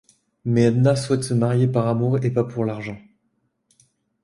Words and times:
Mais 0.45 0.63
Edna 0.63 0.95
souhaite 0.95 1.23
se 1.23 1.35
marier 1.35 1.67
par 1.67 1.85
amour 1.85 2.17
et 2.25 2.31
pas 2.31 2.43
pour 2.45 2.65
l'argent. 2.65 2.97